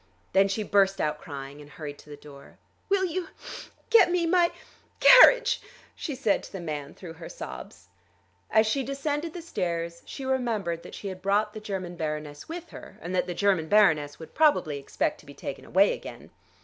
Then 0.33 0.47
she 0.47 0.63
burst 0.63 0.99
out 0.99 1.21
crying, 1.21 1.61
and 1.61 1.69
hurried 1.69 1.99
to 1.99 2.09
the 2.09 2.17
door. 2.17 2.57
"Will 2.89 3.05
you 3.05 3.27
get 3.91 4.09
me 4.09 4.25
my 4.25 4.49
carriage?" 4.99 5.61
she 5.95 6.15
said 6.15 6.41
to 6.41 6.51
the 6.51 6.59
man 6.59 6.95
through 6.95 7.13
her 7.13 7.29
sobs. 7.29 7.87
As 8.49 8.65
she 8.65 8.81
descended 8.81 9.33
the 9.33 9.43
stairs 9.43 10.01
she 10.07 10.25
remembered 10.25 10.81
that 10.81 10.95
she 10.95 11.09
had 11.09 11.21
brought 11.21 11.53
the 11.53 11.59
German 11.59 11.97
baroness 11.97 12.49
with 12.49 12.69
her, 12.71 12.97
and 12.99 13.13
that 13.13 13.27
the 13.27 13.35
German 13.35 13.67
baroness 13.69 14.17
would 14.17 14.33
probably 14.33 14.79
expect 14.79 15.19
to 15.19 15.27
be 15.27 15.35
taken 15.35 15.65
away 15.65 15.93
again. 15.93 16.31